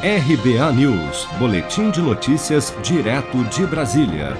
RBA 0.00 0.72
News, 0.74 1.26
Boletim 1.40 1.90
de 1.90 2.00
Notícias, 2.00 2.72
direto 2.84 3.42
de 3.46 3.66
Brasília. 3.66 4.36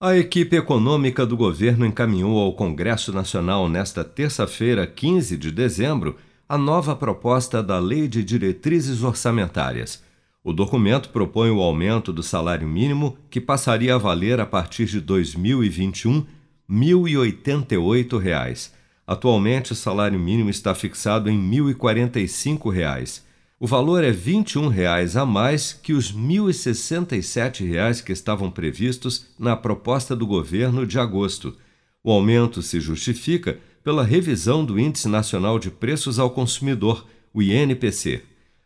A 0.00 0.16
equipe 0.16 0.56
econômica 0.56 1.26
do 1.26 1.36
governo 1.36 1.84
encaminhou 1.84 2.38
ao 2.38 2.54
Congresso 2.54 3.12
Nacional 3.12 3.68
nesta 3.68 4.02
terça-feira, 4.02 4.86
15 4.86 5.36
de 5.36 5.50
dezembro, 5.50 6.16
a 6.48 6.56
nova 6.56 6.96
proposta 6.96 7.62
da 7.62 7.78
Lei 7.78 8.08
de 8.08 8.24
Diretrizes 8.24 9.02
Orçamentárias. 9.02 10.02
O 10.42 10.50
documento 10.50 11.10
propõe 11.10 11.50
o 11.50 11.60
aumento 11.60 12.10
do 12.10 12.22
salário 12.22 12.66
mínimo, 12.66 13.18
que 13.28 13.38
passaria 13.38 13.96
a 13.96 13.98
valer 13.98 14.40
a 14.40 14.46
partir 14.46 14.86
de 14.86 14.98
2021 14.98 16.20
R$ 16.20 16.26
1.088. 16.70 18.70
Atualmente, 19.06 19.74
o 19.74 19.76
salário 19.76 20.18
mínimo 20.18 20.48
está 20.48 20.74
fixado 20.74 21.28
em 21.28 21.38
R$ 21.38 21.74
1.045. 21.74 23.28
O 23.62 23.66
valor 23.66 24.02
é 24.02 24.10
21 24.10 24.68
reais 24.68 25.18
a 25.18 25.26
mais 25.26 25.74
que 25.74 25.92
os 25.92 26.10
1.067 26.14 27.62
reais 27.68 28.00
que 28.00 28.10
estavam 28.10 28.50
previstos 28.50 29.26
na 29.38 29.54
proposta 29.54 30.16
do 30.16 30.26
governo 30.26 30.86
de 30.86 30.98
agosto. 30.98 31.54
O 32.02 32.10
aumento 32.10 32.62
se 32.62 32.80
justifica 32.80 33.58
pela 33.84 34.02
revisão 34.02 34.64
do 34.64 34.80
Índice 34.80 35.10
Nacional 35.10 35.58
de 35.58 35.70
Preços 35.70 36.18
ao 36.18 36.30
Consumidor, 36.30 37.06
o 37.34 37.42
INPC. 37.42 38.22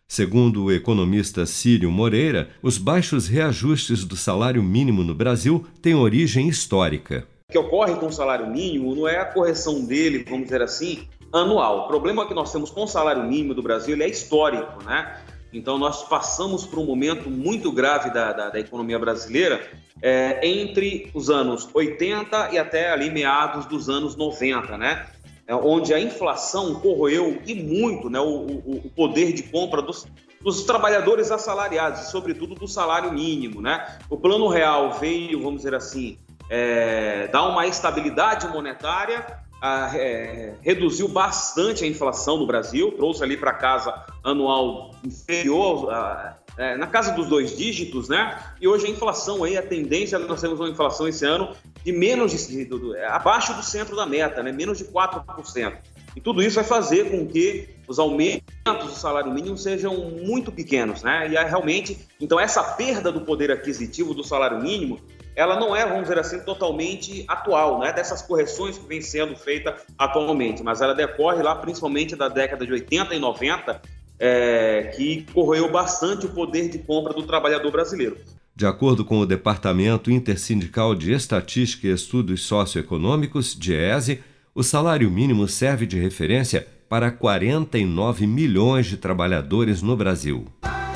Segundo 0.06 0.62
o 0.62 0.72
economista 0.72 1.44
Círio 1.44 1.90
Moreira, 1.90 2.50
os 2.62 2.78
baixos 2.78 3.26
reajustes 3.26 4.04
do 4.04 4.14
salário 4.14 4.62
mínimo 4.62 5.02
no 5.02 5.12
Brasil 5.12 5.66
têm 5.82 5.96
origem 5.96 6.48
histórica. 6.48 7.26
O 7.48 7.52
que 7.52 7.58
ocorre 7.58 7.96
com 7.96 8.06
o 8.06 8.12
salário 8.12 8.48
mínimo 8.48 8.94
não 8.94 9.08
é 9.08 9.18
a 9.18 9.24
correção 9.24 9.84
dele, 9.84 10.24
vamos 10.28 10.44
dizer 10.44 10.62
assim, 10.62 11.08
anual. 11.40 11.80
O 11.80 11.88
problema 11.88 12.26
que 12.26 12.34
nós 12.34 12.52
temos 12.52 12.70
com 12.70 12.84
o 12.84 12.86
salário 12.86 13.24
mínimo 13.24 13.54
do 13.54 13.62
Brasil 13.62 14.00
é 14.00 14.08
histórico, 14.08 14.82
né? 14.84 15.20
Então, 15.52 15.78
nós 15.78 16.02
passamos 16.08 16.66
por 16.66 16.80
um 16.80 16.84
momento 16.84 17.30
muito 17.30 17.70
grave 17.70 18.10
da, 18.10 18.32
da, 18.32 18.50
da 18.50 18.58
economia 18.58 18.98
brasileira 18.98 19.64
é, 20.02 20.46
entre 20.46 21.10
os 21.14 21.30
anos 21.30 21.68
80 21.72 22.50
e 22.52 22.58
até 22.58 22.90
ali 22.90 23.08
meados 23.10 23.66
dos 23.66 23.88
anos 23.88 24.16
90, 24.16 24.76
né? 24.76 25.06
É, 25.46 25.54
onde 25.54 25.92
a 25.92 26.00
inflação 26.00 26.74
corroeu 26.76 27.40
e 27.46 27.54
muito 27.54 28.08
né, 28.08 28.18
o, 28.18 28.24
o, 28.24 28.80
o 28.84 28.90
poder 28.90 29.32
de 29.32 29.42
compra 29.44 29.82
dos, 29.82 30.06
dos 30.40 30.62
trabalhadores 30.64 31.30
assalariados, 31.30 32.02
e 32.02 32.10
sobretudo 32.10 32.54
do 32.54 32.66
salário 32.66 33.12
mínimo. 33.12 33.60
Né? 33.60 33.98
O 34.08 34.16
Plano 34.16 34.48
Real 34.48 34.92
veio, 34.92 35.42
vamos 35.42 35.58
dizer 35.62 35.74
assim, 35.74 36.18
é, 36.48 37.28
dar 37.28 37.44
uma 37.44 37.66
estabilidade 37.66 38.48
monetária, 38.48 39.26
a, 39.64 39.96
é, 39.96 40.56
reduziu 40.60 41.08
bastante 41.08 41.84
a 41.84 41.86
inflação 41.86 42.36
no 42.36 42.46
Brasil, 42.46 42.92
trouxe 42.92 43.24
ali 43.24 43.34
para 43.34 43.50
casa 43.54 44.04
anual 44.22 44.90
inferior, 45.02 45.90
a, 45.90 46.36
é, 46.58 46.76
na 46.76 46.86
casa 46.86 47.12
dos 47.12 47.28
dois 47.28 47.56
dígitos, 47.56 48.10
né? 48.10 48.38
E 48.60 48.68
hoje 48.68 48.84
a 48.86 48.90
inflação 48.90 49.42
aí, 49.42 49.56
a 49.56 49.62
tendência, 49.62 50.18
nós 50.18 50.42
temos 50.42 50.60
uma 50.60 50.68
inflação 50.68 51.08
esse 51.08 51.24
ano 51.24 51.56
de 51.82 51.92
menos 51.92 52.46
de, 52.46 52.68
é, 52.94 53.06
abaixo 53.06 53.54
do 53.54 53.62
centro 53.62 53.96
da 53.96 54.04
meta, 54.04 54.42
né? 54.42 54.52
Menos 54.52 54.76
de 54.76 54.84
4%. 54.84 55.72
E 56.16 56.20
tudo 56.20 56.42
isso 56.42 56.56
vai 56.56 56.64
fazer 56.64 57.10
com 57.10 57.26
que 57.26 57.68
os 57.88 57.98
aumentos 57.98 58.44
do 58.64 58.90
salário 58.90 59.32
mínimo 59.32 59.58
sejam 59.58 60.10
muito 60.10 60.52
pequenos, 60.52 61.02
né? 61.02 61.28
E 61.28 61.34
realmente, 61.34 61.98
então 62.20 62.38
essa 62.38 62.62
perda 62.62 63.10
do 63.10 63.22
poder 63.22 63.50
aquisitivo 63.50 64.14
do 64.14 64.22
salário 64.22 64.62
mínimo 64.62 65.00
ela 65.36 65.58
não 65.58 65.74
é, 65.74 65.84
vamos 65.84 66.02
dizer 66.02 66.18
assim, 66.18 66.40
totalmente 66.40 67.24
atual, 67.26 67.80
né? 67.80 67.92
Dessas 67.92 68.22
correções 68.22 68.78
que 68.78 68.86
vem 68.86 69.00
sendo 69.00 69.36
feita 69.36 69.76
atualmente, 69.98 70.62
mas 70.62 70.80
ela 70.80 70.94
decorre 70.94 71.42
lá 71.42 71.56
principalmente 71.56 72.14
da 72.14 72.28
década 72.28 72.64
de 72.64 72.72
80 72.72 73.14
e 73.14 73.18
90, 73.18 73.82
é, 74.18 74.92
que 74.94 75.26
corroeu 75.32 75.70
bastante 75.70 76.26
o 76.26 76.28
poder 76.28 76.68
de 76.68 76.78
compra 76.78 77.12
do 77.12 77.24
trabalhador 77.24 77.72
brasileiro. 77.72 78.16
De 78.54 78.64
acordo 78.64 79.04
com 79.04 79.18
o 79.18 79.26
Departamento 79.26 80.12
Intersindical 80.12 80.94
de 80.94 81.12
Estatística 81.12 81.88
e 81.88 81.92
Estudos 81.92 82.42
Socioeconômicos, 82.42 83.58
DIESE, 83.58 84.22
o 84.54 84.62
salário 84.62 85.10
mínimo 85.10 85.48
serve 85.48 85.84
de 85.84 85.98
referência 85.98 86.66
para 86.88 87.10
49 87.10 88.26
milhões 88.26 88.86
de 88.86 88.96
trabalhadores 88.96 89.82
no 89.82 89.96
Brasil. 89.96 90.44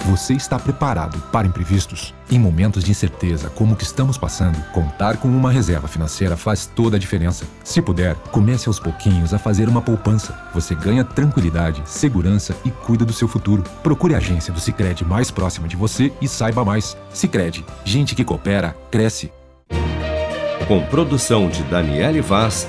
Você 0.07 0.33
está 0.33 0.59
preparado 0.59 1.19
para 1.33 1.49
imprevistos? 1.49 2.15
Em 2.31 2.39
momentos 2.39 2.85
de 2.85 2.93
incerteza 2.93 3.51
como 3.51 3.75
o 3.75 3.77
que 3.77 3.83
estamos 3.83 4.17
passando, 4.17 4.57
contar 4.73 5.17
com 5.17 5.29
uma 5.29 5.51
reserva 5.51 5.89
financeira 5.89 6.37
faz 6.37 6.67
toda 6.67 6.97
a 6.97 7.01
diferença. 7.01 7.47
Se 7.65 7.83
puder, 7.83 8.15
comece 8.31 8.69
aos 8.69 8.79
pouquinhos 8.79 9.35
a 9.35 9.39
fazer 9.39 9.69
uma 9.69 9.83
poupança. 9.83 10.39
Você 10.55 10.75
ganha 10.75 11.05
tranquilidade, 11.05 11.83
segurança 11.85 12.57
e 12.65 12.71
cuida 12.71 13.05
do 13.05 13.13
seu 13.13 13.27
futuro. 13.27 13.65
Procure 13.83 14.15
a 14.15 14.19
agência 14.19 14.53
do 14.53 14.61
Sicredi 14.61 15.05
mais 15.05 15.33
próxima 15.33 15.67
de 15.67 15.77
você 15.77 16.13
e 16.23 16.29
saiba 16.29 16.65
mais. 16.65 16.97
Sicredi, 17.13 17.65
gente 17.85 18.15
que 18.15 18.25
coopera 18.25 18.75
cresce. 18.91 19.33
Com 20.69 20.85
produção 20.87 21.49
de 21.49 21.63
Daniele 21.65 22.21
Vaz, 22.21 22.69